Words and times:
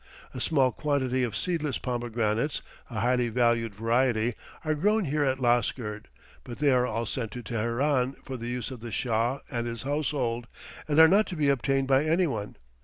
A 0.33 0.41
small 0.41 0.71
quantity 0.71 1.21
of 1.21 1.35
seedless 1.37 1.77
pomegranates, 1.77 2.63
a 2.89 3.01
highly 3.01 3.29
valued 3.29 3.75
variety, 3.75 4.33
are 4.65 4.73
grown 4.73 5.05
here 5.05 5.23
at 5.23 5.39
Lasgird, 5.39 6.07
but 6.43 6.57
they 6.57 6.71
are 6.71 6.87
all 6.87 7.05
sent 7.05 7.29
to 7.33 7.43
Teheran 7.43 8.15
for 8.23 8.35
the 8.35 8.47
use 8.49 8.71
of 8.71 8.79
the 8.79 8.91
Shah 8.91 9.41
and 9.51 9.67
his 9.67 9.83
household, 9.83 10.47
and 10.87 10.99
are 10.99 11.07
not 11.07 11.27
to 11.27 11.35
be 11.35 11.49
obtained 11.49 11.87
by 11.87 12.03
anyone. 12.03 12.55